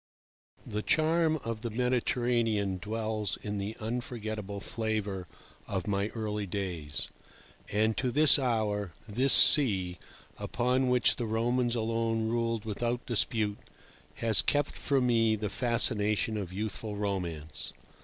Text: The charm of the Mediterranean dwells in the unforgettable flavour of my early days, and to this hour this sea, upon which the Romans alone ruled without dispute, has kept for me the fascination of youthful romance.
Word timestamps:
The 0.65 0.81
charm 0.81 1.37
of 1.45 1.61
the 1.61 1.69
Mediterranean 1.69 2.79
dwells 2.79 3.37
in 3.43 3.59
the 3.59 3.77
unforgettable 3.79 4.59
flavour 4.59 5.27
of 5.67 5.85
my 5.85 6.07
early 6.15 6.47
days, 6.47 7.07
and 7.71 7.95
to 7.97 8.09
this 8.11 8.39
hour 8.39 8.93
this 9.07 9.31
sea, 9.31 9.99
upon 10.39 10.89
which 10.89 11.17
the 11.17 11.27
Romans 11.27 11.75
alone 11.75 12.27
ruled 12.29 12.65
without 12.65 13.05
dispute, 13.05 13.59
has 14.15 14.41
kept 14.41 14.75
for 14.75 14.99
me 15.01 15.35
the 15.35 15.49
fascination 15.49 16.35
of 16.35 16.51
youthful 16.51 16.95
romance. 16.95 17.71